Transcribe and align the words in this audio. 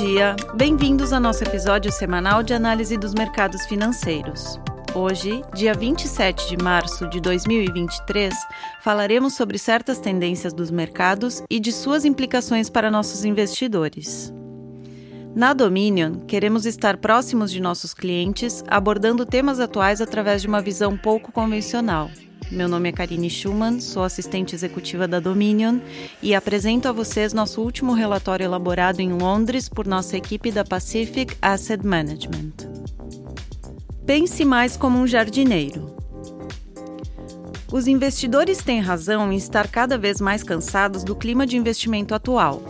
dia! 0.00 0.34
Bem-vindos 0.54 1.12
ao 1.12 1.20
nosso 1.20 1.44
episódio 1.44 1.92
semanal 1.92 2.42
de 2.42 2.54
análise 2.54 2.96
dos 2.96 3.12
mercados 3.12 3.66
financeiros. 3.66 4.58
Hoje, 4.94 5.42
dia 5.54 5.74
27 5.74 6.48
de 6.48 6.56
março 6.56 7.06
de 7.10 7.20
2023, 7.20 8.34
falaremos 8.80 9.34
sobre 9.34 9.58
certas 9.58 9.98
tendências 9.98 10.54
dos 10.54 10.70
mercados 10.70 11.42
e 11.50 11.60
de 11.60 11.70
suas 11.70 12.06
implicações 12.06 12.70
para 12.70 12.90
nossos 12.90 13.26
investidores. 13.26 14.32
Na 15.36 15.52
Dominion, 15.52 16.20
queremos 16.20 16.64
estar 16.64 16.96
próximos 16.96 17.52
de 17.52 17.60
nossos 17.60 17.92
clientes, 17.92 18.64
abordando 18.68 19.26
temas 19.26 19.60
atuais 19.60 20.00
através 20.00 20.40
de 20.40 20.48
uma 20.48 20.62
visão 20.62 20.96
pouco 20.96 21.30
convencional. 21.30 22.10
Meu 22.50 22.68
nome 22.68 22.88
é 22.88 22.92
Karine 22.92 23.30
Schumann, 23.30 23.80
sou 23.80 24.02
assistente 24.02 24.56
executiva 24.56 25.06
da 25.06 25.20
Dominion 25.20 25.78
e 26.20 26.34
apresento 26.34 26.88
a 26.88 26.92
vocês 26.92 27.32
nosso 27.32 27.62
último 27.62 27.92
relatório 27.92 28.42
elaborado 28.42 28.98
em 28.98 29.12
Londres 29.12 29.68
por 29.68 29.86
nossa 29.86 30.16
equipe 30.16 30.50
da 30.50 30.64
Pacific 30.64 31.36
Asset 31.40 31.86
Management. 31.86 32.52
Pense 34.04 34.44
mais 34.44 34.76
como 34.76 34.98
um 34.98 35.06
jardineiro. 35.06 35.94
Os 37.70 37.86
investidores 37.86 38.58
têm 38.58 38.80
razão 38.80 39.32
em 39.32 39.36
estar 39.36 39.68
cada 39.68 39.96
vez 39.96 40.20
mais 40.20 40.42
cansados 40.42 41.04
do 41.04 41.14
clima 41.14 41.46
de 41.46 41.56
investimento 41.56 42.16
atual. 42.16 42.60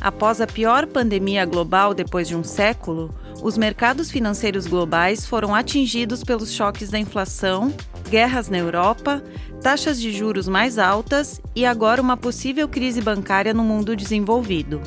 Após 0.00 0.40
a 0.40 0.46
pior 0.46 0.86
pandemia 0.86 1.44
global 1.44 1.92
depois 1.92 2.28
de 2.28 2.36
um 2.36 2.44
século, 2.44 3.12
os 3.42 3.56
mercados 3.56 4.10
financeiros 4.10 4.66
globais 4.66 5.24
foram 5.24 5.54
atingidos 5.54 6.24
pelos 6.24 6.52
choques 6.52 6.90
da 6.90 6.98
inflação, 6.98 7.72
guerras 8.10 8.48
na 8.48 8.58
Europa, 8.58 9.22
taxas 9.62 10.00
de 10.00 10.12
juros 10.12 10.48
mais 10.48 10.78
altas 10.78 11.40
e 11.54 11.64
agora 11.64 12.02
uma 12.02 12.16
possível 12.16 12.68
crise 12.68 13.00
bancária 13.00 13.54
no 13.54 13.62
mundo 13.62 13.94
desenvolvido. 13.94 14.80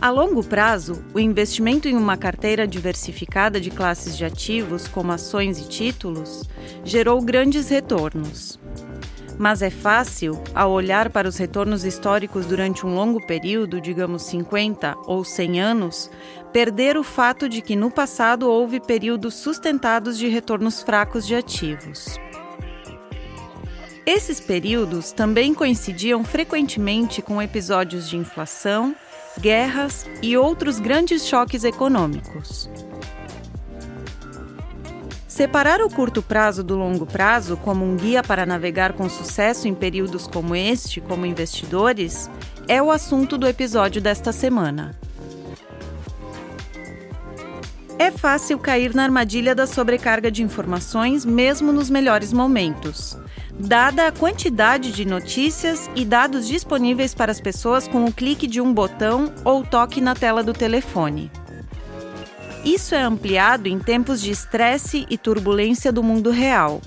A 0.00 0.08
longo 0.08 0.42
prazo, 0.42 1.04
o 1.12 1.20
investimento 1.20 1.86
em 1.86 1.94
uma 1.94 2.16
carteira 2.16 2.66
diversificada 2.66 3.60
de 3.60 3.70
classes 3.70 4.16
de 4.16 4.24
ativos, 4.24 4.88
como 4.88 5.12
ações 5.12 5.58
e 5.58 5.68
títulos, 5.68 6.44
gerou 6.82 7.20
grandes 7.20 7.68
retornos. 7.68 8.58
Mas 9.40 9.62
é 9.62 9.70
fácil, 9.70 10.38
ao 10.54 10.70
olhar 10.70 11.08
para 11.08 11.26
os 11.26 11.38
retornos 11.38 11.82
históricos 11.82 12.44
durante 12.44 12.84
um 12.84 12.94
longo 12.94 13.24
período, 13.24 13.80
digamos 13.80 14.24
50 14.24 14.94
ou 15.06 15.24
100 15.24 15.62
anos, 15.62 16.10
perder 16.52 16.98
o 16.98 17.02
fato 17.02 17.48
de 17.48 17.62
que 17.62 17.74
no 17.74 17.90
passado 17.90 18.50
houve 18.50 18.80
períodos 18.80 19.36
sustentados 19.36 20.18
de 20.18 20.28
retornos 20.28 20.82
fracos 20.82 21.26
de 21.26 21.34
ativos. 21.34 22.18
Esses 24.04 24.40
períodos 24.40 25.10
também 25.10 25.54
coincidiam 25.54 26.22
frequentemente 26.22 27.22
com 27.22 27.40
episódios 27.40 28.10
de 28.10 28.18
inflação, 28.18 28.94
guerras 29.40 30.04
e 30.20 30.36
outros 30.36 30.78
grandes 30.78 31.26
choques 31.26 31.64
econômicos. 31.64 32.68
Separar 35.30 35.80
o 35.80 35.88
curto 35.88 36.24
prazo 36.24 36.64
do 36.64 36.76
longo 36.76 37.06
prazo 37.06 37.56
como 37.56 37.84
um 37.84 37.96
guia 37.96 38.20
para 38.20 38.44
navegar 38.44 38.94
com 38.94 39.08
sucesso 39.08 39.68
em 39.68 39.74
períodos 39.74 40.26
como 40.26 40.56
este, 40.56 41.00
como 41.00 41.24
investidores, 41.24 42.28
é 42.66 42.82
o 42.82 42.90
assunto 42.90 43.38
do 43.38 43.46
episódio 43.46 44.02
desta 44.02 44.32
semana. 44.32 44.92
É 47.96 48.10
fácil 48.10 48.58
cair 48.58 48.92
na 48.92 49.04
armadilha 49.04 49.54
da 49.54 49.68
sobrecarga 49.68 50.32
de 50.32 50.42
informações, 50.42 51.24
mesmo 51.24 51.70
nos 51.70 51.88
melhores 51.88 52.32
momentos 52.32 53.16
dada 53.60 54.06
a 54.06 54.12
quantidade 54.12 54.90
de 54.90 55.04
notícias 55.04 55.90
e 55.94 56.04
dados 56.04 56.48
disponíveis 56.48 57.14
para 57.14 57.30
as 57.30 57.40
pessoas 57.40 57.86
com 57.86 58.06
o 58.06 58.12
clique 58.12 58.46
de 58.46 58.60
um 58.60 58.72
botão 58.72 59.32
ou 59.44 59.62
toque 59.62 60.00
na 60.00 60.14
tela 60.14 60.42
do 60.42 60.54
telefone. 60.54 61.30
Isso 62.64 62.94
é 62.94 63.00
ampliado 63.00 63.68
em 63.68 63.78
tempos 63.78 64.20
de 64.20 64.30
estresse 64.30 65.06
e 65.08 65.16
turbulência 65.16 65.90
do 65.90 66.02
mundo 66.02 66.30
real. 66.30 66.80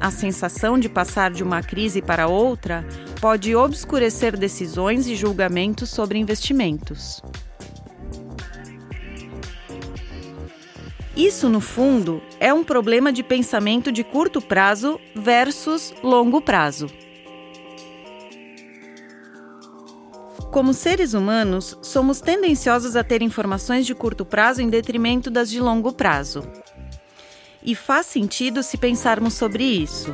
A 0.00 0.12
sensação 0.12 0.78
de 0.78 0.88
passar 0.88 1.32
de 1.32 1.42
uma 1.42 1.60
crise 1.60 2.00
para 2.00 2.28
outra 2.28 2.86
pode 3.20 3.54
obscurecer 3.54 4.36
decisões 4.36 5.08
e 5.08 5.16
julgamentos 5.16 5.90
sobre 5.90 6.18
investimentos. 6.18 7.20
Isso, 11.16 11.48
no 11.48 11.60
fundo, 11.60 12.22
é 12.38 12.54
um 12.54 12.62
problema 12.62 13.12
de 13.12 13.24
pensamento 13.24 13.90
de 13.90 14.04
curto 14.04 14.40
prazo 14.40 15.00
versus 15.16 15.92
longo 16.00 16.40
prazo. 16.40 16.86
Como 20.58 20.74
seres 20.74 21.14
humanos, 21.14 21.78
somos 21.80 22.20
tendenciosos 22.20 22.96
a 22.96 23.04
ter 23.04 23.22
informações 23.22 23.86
de 23.86 23.94
curto 23.94 24.24
prazo 24.24 24.60
em 24.60 24.68
detrimento 24.68 25.30
das 25.30 25.48
de 25.48 25.60
longo 25.60 25.92
prazo. 25.92 26.42
E 27.62 27.76
faz 27.76 28.06
sentido 28.06 28.60
se 28.64 28.76
pensarmos 28.76 29.34
sobre 29.34 29.62
isso. 29.62 30.12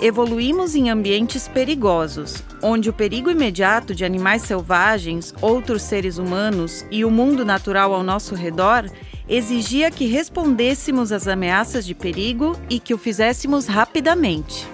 Evoluímos 0.00 0.76
em 0.76 0.88
ambientes 0.88 1.48
perigosos, 1.48 2.44
onde 2.62 2.88
o 2.88 2.92
perigo 2.92 3.28
imediato 3.28 3.92
de 3.92 4.04
animais 4.04 4.42
selvagens, 4.42 5.34
outros 5.40 5.82
seres 5.82 6.16
humanos 6.16 6.86
e 6.88 7.04
o 7.04 7.10
mundo 7.10 7.44
natural 7.44 7.92
ao 7.92 8.04
nosso 8.04 8.36
redor 8.36 8.88
exigia 9.28 9.90
que 9.90 10.06
respondêssemos 10.06 11.10
às 11.10 11.26
ameaças 11.26 11.84
de 11.84 11.92
perigo 11.96 12.56
e 12.70 12.78
que 12.78 12.94
o 12.94 12.98
fizéssemos 12.98 13.66
rapidamente. 13.66 14.68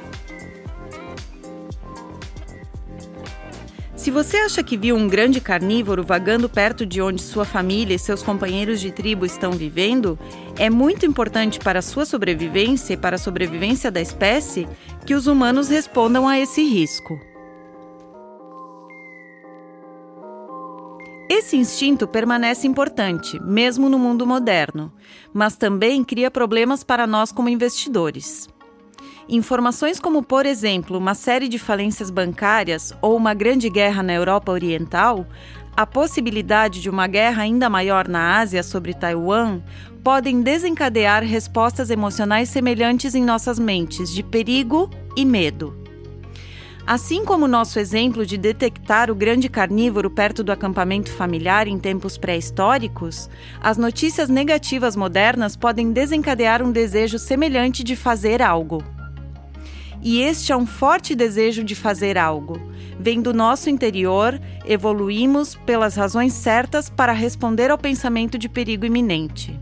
Se 4.07 4.11
você 4.13 4.37
acha 4.37 4.63
que 4.63 4.77
viu 4.77 4.95
um 4.95 5.09
grande 5.09 5.41
carnívoro 5.41 6.05
vagando 6.05 6.49
perto 6.49 6.87
de 6.87 7.03
onde 7.03 7.21
sua 7.21 7.45
família 7.45 7.97
e 7.97 7.99
seus 7.99 8.23
companheiros 8.23 8.81
de 8.81 8.93
tribo 8.93 9.27
estão 9.27 9.51
vivendo, 9.51 10.17
é 10.57 10.71
muito 10.71 11.05
importante 11.05 11.59
para 11.59 11.81
a 11.81 11.83
sua 11.83 12.07
sobrevivência 12.07 12.95
e 12.95 12.97
para 12.97 13.17
a 13.17 13.19
sobrevivência 13.19 13.91
da 13.91 14.01
espécie 14.01 14.69
que 15.05 15.13
os 15.13 15.27
humanos 15.27 15.69
respondam 15.71 16.29
a 16.29 16.39
esse 16.39 16.63
risco. 16.63 17.19
Esse 21.29 21.57
instinto 21.57 22.07
permanece 22.07 22.65
importante, 22.65 23.43
mesmo 23.43 23.89
no 23.89 23.99
mundo 23.99 24.25
moderno, 24.25 24.93
mas 25.35 25.57
também 25.57 26.05
cria 26.05 26.31
problemas 26.31 26.85
para 26.85 27.09
nós 27.09 27.33
como 27.33 27.49
investidores. 27.49 28.49
Informações 29.29 29.99
como, 29.99 30.23
por 30.23 30.47
exemplo, 30.47 30.97
uma 30.97 31.15
série 31.15 31.49
de 31.49 31.59
falências 31.59 32.11
bancárias 32.11 32.93
ou 33.03 33.17
uma 33.17 33.35
grande 33.35 33.69
guerra 33.69 34.01
na 34.01 34.13
Europa 34.13 34.53
Oriental, 34.53 35.27
a 35.77 35.85
possibilidade 35.85 36.81
de 36.81 36.89
uma 36.89 37.09
guerra 37.09 37.43
ainda 37.43 37.69
maior 37.69 38.07
na 38.07 38.39
Ásia 38.39 38.63
sobre 38.63 38.95
Taiwan, 38.95 39.61
podem 40.05 40.43
desencadear 40.43 41.25
respostas 41.25 41.91
emocionais 41.91 42.49
semelhantes 42.49 43.17
em 43.17 43.25
nossas 43.25 43.59
mentes 43.59 44.15
de 44.15 44.23
perigo 44.23 44.89
e 45.17 45.25
medo. 45.25 45.77
Assim 46.87 47.25
como 47.25 47.49
nosso 47.49 47.81
exemplo 47.81 48.25
de 48.25 48.39
detectar 48.39 49.11
o 49.11 49.15
grande 49.15 49.49
carnívoro 49.49 50.09
perto 50.09 50.45
do 50.45 50.53
acampamento 50.53 51.11
familiar 51.11 51.67
em 51.67 51.81
tempos 51.81 52.17
pré-históricos, 52.17 53.29
as 53.61 53.77
notícias 53.77 54.29
negativas 54.29 54.95
modernas 54.95 55.57
podem 55.57 55.91
desencadear 55.91 56.63
um 56.63 56.71
desejo 56.71 57.19
semelhante 57.19 57.83
de 57.83 57.97
fazer 57.97 58.41
algo. 58.41 58.85
E 60.03 60.21
este 60.21 60.53
é 60.53 60.57
um 60.57 60.67
forte 60.67 61.15
desejo 61.15 61.65
de 61.65 61.75
fazer 61.75 62.17
algo. 62.17 62.61
Vem 62.99 63.21
do 63.21 63.35
nosso 63.35 63.69
interior, 63.69 64.41
evoluímos 64.65 65.55
pelas 65.55 65.97
razões 65.97 66.33
certas 66.33 66.89
para 66.89 67.13
responder 67.13 67.71
ao 67.71 67.79
pensamento 67.79 68.39
de 68.39 68.49
perigo 68.49 68.87
iminente. 68.87 69.59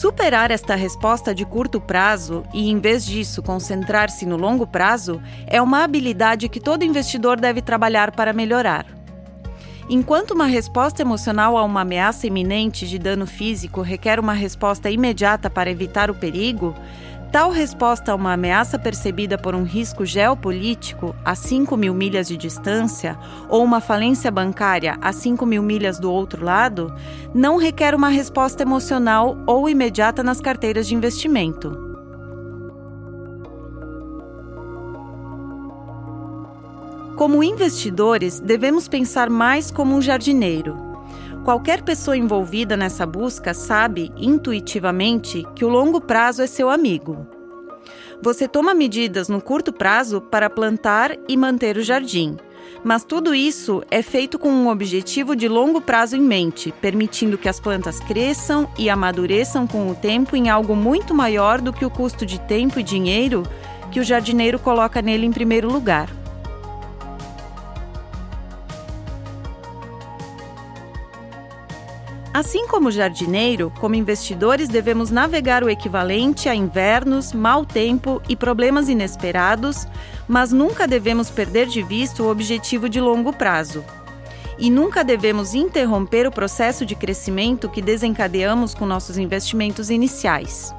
Superar 0.00 0.50
esta 0.50 0.74
resposta 0.74 1.34
de 1.34 1.44
curto 1.44 1.78
prazo 1.78 2.42
e, 2.54 2.70
em 2.70 2.78
vez 2.78 3.04
disso, 3.04 3.42
concentrar-se 3.42 4.24
no 4.24 4.36
longo 4.36 4.66
prazo 4.66 5.20
é 5.46 5.60
uma 5.60 5.84
habilidade 5.84 6.48
que 6.48 6.58
todo 6.58 6.84
investidor 6.84 7.38
deve 7.38 7.60
trabalhar 7.60 8.12
para 8.12 8.32
melhorar. 8.32 8.99
Enquanto 9.92 10.30
uma 10.30 10.46
resposta 10.46 11.02
emocional 11.02 11.58
a 11.58 11.64
uma 11.64 11.80
ameaça 11.80 12.24
iminente 12.24 12.86
de 12.86 12.96
dano 12.96 13.26
físico 13.26 13.80
requer 13.80 14.20
uma 14.20 14.32
resposta 14.32 14.88
imediata 14.88 15.50
para 15.50 15.68
evitar 15.68 16.12
o 16.12 16.14
perigo, 16.14 16.76
Tal 17.32 17.52
resposta 17.52 18.10
a 18.10 18.14
uma 18.16 18.32
ameaça 18.32 18.76
percebida 18.76 19.38
por 19.38 19.54
um 19.54 19.62
risco 19.62 20.04
geopolítico 20.04 21.14
a 21.24 21.36
5 21.36 21.76
mil 21.76 21.94
milhas 21.94 22.26
de 22.26 22.36
distância 22.36 23.16
ou 23.48 23.62
uma 23.62 23.80
falência 23.80 24.32
bancária 24.32 24.98
a 25.00 25.12
5 25.12 25.46
mil 25.46 25.62
milhas 25.62 26.00
do 26.00 26.10
outro 26.10 26.44
lado 26.44 26.92
não 27.32 27.56
requer 27.56 27.94
uma 27.94 28.08
resposta 28.08 28.64
emocional 28.64 29.38
ou 29.46 29.68
imediata 29.68 30.24
nas 30.24 30.40
carteiras 30.40 30.88
de 30.88 30.96
investimento. 30.96 31.89
Como 37.20 37.44
investidores, 37.44 38.40
devemos 38.40 38.88
pensar 38.88 39.28
mais 39.28 39.70
como 39.70 39.94
um 39.94 40.00
jardineiro 40.00 40.74
Qualquer 41.44 41.82
pessoa 41.82 42.16
envolvida 42.16 42.78
nessa 42.78 43.04
busca 43.04 43.52
sabe, 43.52 44.10
intuitivamente, 44.16 45.46
que 45.54 45.62
o 45.62 45.68
longo 45.68 46.00
prazo 46.00 46.40
é 46.40 46.46
seu 46.46 46.70
amigo. 46.70 47.26
Você 48.22 48.48
toma 48.48 48.72
medidas 48.72 49.28
no 49.28 49.38
curto 49.38 49.70
prazo 49.70 50.22
para 50.22 50.48
plantar 50.48 51.14
e 51.28 51.36
manter 51.36 51.76
o 51.76 51.82
jardim, 51.82 52.38
mas 52.82 53.04
tudo 53.04 53.34
isso 53.34 53.82
é 53.90 54.00
feito 54.00 54.38
com 54.38 54.48
um 54.48 54.70
objetivo 54.70 55.36
de 55.36 55.46
longo 55.46 55.82
prazo 55.82 56.16
em 56.16 56.22
mente, 56.22 56.72
permitindo 56.80 57.36
que 57.36 57.50
as 57.50 57.60
plantas 57.60 58.00
cresçam 58.00 58.66
e 58.78 58.88
amadureçam 58.88 59.66
com 59.66 59.90
o 59.90 59.94
tempo 59.94 60.36
em 60.36 60.48
algo 60.48 60.74
muito 60.74 61.14
maior 61.14 61.60
do 61.60 61.70
que 61.70 61.84
o 61.84 61.90
custo 61.90 62.24
de 62.24 62.40
tempo 62.40 62.80
e 62.80 62.82
dinheiro 62.82 63.42
que 63.92 64.00
o 64.00 64.04
jardineiro 64.04 64.58
coloca 64.58 65.02
nele 65.02 65.26
em 65.26 65.32
primeiro 65.32 65.70
lugar. 65.70 66.19
Assim 72.40 72.66
como 72.66 72.90
jardineiro, 72.90 73.70
como 73.80 73.94
investidores 73.94 74.66
devemos 74.66 75.10
navegar 75.10 75.62
o 75.62 75.68
equivalente 75.68 76.48
a 76.48 76.54
invernos, 76.54 77.34
mau 77.34 77.66
tempo 77.66 78.22
e 78.30 78.34
problemas 78.34 78.88
inesperados, 78.88 79.86
mas 80.26 80.50
nunca 80.50 80.88
devemos 80.88 81.28
perder 81.28 81.66
de 81.66 81.82
vista 81.82 82.22
o 82.22 82.30
objetivo 82.30 82.88
de 82.88 82.98
longo 82.98 83.30
prazo. 83.30 83.84
E 84.58 84.70
nunca 84.70 85.04
devemos 85.04 85.52
interromper 85.52 86.26
o 86.26 86.32
processo 86.32 86.86
de 86.86 86.94
crescimento 86.94 87.68
que 87.68 87.82
desencadeamos 87.82 88.74
com 88.74 88.86
nossos 88.86 89.18
investimentos 89.18 89.90
iniciais. 89.90 90.74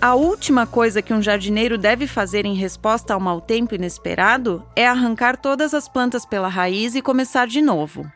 A 0.00 0.14
última 0.14 0.64
coisa 0.64 1.02
que 1.02 1.12
um 1.12 1.20
jardineiro 1.20 1.76
deve 1.76 2.06
fazer 2.06 2.46
em 2.46 2.54
resposta 2.54 3.14
ao 3.14 3.18
mau 3.18 3.40
tempo 3.40 3.74
inesperado 3.74 4.62
é 4.76 4.86
arrancar 4.86 5.36
todas 5.36 5.74
as 5.74 5.88
plantas 5.88 6.24
pela 6.24 6.46
raiz 6.46 6.94
e 6.94 7.02
começar 7.02 7.48
de 7.48 7.60
novo. 7.60 8.08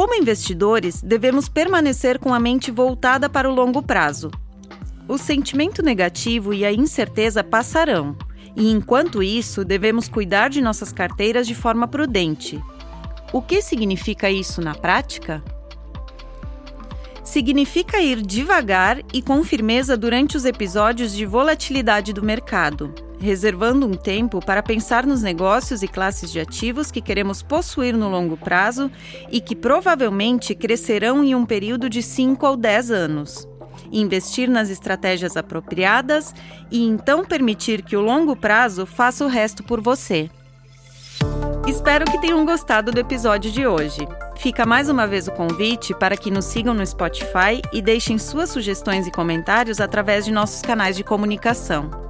Como 0.00 0.14
investidores, 0.14 1.02
devemos 1.02 1.46
permanecer 1.46 2.18
com 2.18 2.32
a 2.32 2.40
mente 2.40 2.70
voltada 2.70 3.28
para 3.28 3.46
o 3.46 3.54
longo 3.54 3.82
prazo. 3.82 4.30
O 5.06 5.18
sentimento 5.18 5.82
negativo 5.82 6.54
e 6.54 6.64
a 6.64 6.72
incerteza 6.72 7.44
passarão, 7.44 8.16
e 8.56 8.70
enquanto 8.70 9.22
isso, 9.22 9.62
devemos 9.62 10.08
cuidar 10.08 10.48
de 10.48 10.62
nossas 10.62 10.90
carteiras 10.90 11.46
de 11.46 11.54
forma 11.54 11.86
prudente. 11.86 12.58
O 13.30 13.42
que 13.42 13.60
significa 13.60 14.30
isso 14.30 14.62
na 14.62 14.74
prática? 14.74 15.44
Significa 17.22 18.00
ir 18.00 18.22
devagar 18.22 19.02
e 19.12 19.20
com 19.20 19.44
firmeza 19.44 19.98
durante 19.98 20.34
os 20.34 20.46
episódios 20.46 21.14
de 21.14 21.26
volatilidade 21.26 22.14
do 22.14 22.22
mercado 22.22 23.09
reservando 23.20 23.86
um 23.86 23.92
tempo 23.92 24.40
para 24.44 24.62
pensar 24.62 25.06
nos 25.06 25.22
negócios 25.22 25.82
e 25.82 25.88
classes 25.88 26.32
de 26.32 26.40
ativos 26.40 26.90
que 26.90 27.02
queremos 27.02 27.42
possuir 27.42 27.96
no 27.96 28.08
longo 28.08 28.36
prazo 28.36 28.90
e 29.30 29.40
que 29.40 29.54
provavelmente 29.54 30.54
crescerão 30.54 31.22
em 31.22 31.34
um 31.34 31.44
período 31.44 31.88
de 31.88 32.02
5 32.02 32.46
ou 32.46 32.56
10 32.56 32.90
anos. 32.90 33.48
Investir 33.92 34.48
nas 34.48 34.70
estratégias 34.70 35.36
apropriadas 35.36 36.34
e 36.70 36.82
então 36.84 37.24
permitir 37.24 37.82
que 37.82 37.96
o 37.96 38.00
longo 38.00 38.34
prazo 38.34 38.86
faça 38.86 39.24
o 39.24 39.28
resto 39.28 39.62
por 39.62 39.80
você. 39.80 40.30
Espero 41.66 42.04
que 42.04 42.20
tenham 42.20 42.44
gostado 42.44 42.90
do 42.90 42.98
episódio 42.98 43.50
de 43.50 43.66
hoje. 43.66 44.00
Fica 44.36 44.64
mais 44.64 44.88
uma 44.88 45.06
vez 45.06 45.28
o 45.28 45.32
convite 45.32 45.94
para 45.94 46.16
que 46.16 46.30
nos 46.30 46.46
sigam 46.46 46.72
no 46.72 46.84
Spotify 46.84 47.60
e 47.72 47.82
deixem 47.82 48.18
suas 48.18 48.50
sugestões 48.50 49.06
e 49.06 49.10
comentários 49.10 49.80
através 49.80 50.24
de 50.24 50.32
nossos 50.32 50.62
canais 50.62 50.96
de 50.96 51.04
comunicação. 51.04 52.09